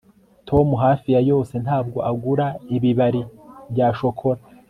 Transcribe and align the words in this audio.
tom 0.47 0.67
hafi 0.83 1.07
ya 1.15 1.21
yose 1.31 1.53
ntabwo 1.63 1.99
agura 2.09 2.45
ibibari 2.75 3.21
bya 3.71 3.87
shokora 3.97 4.41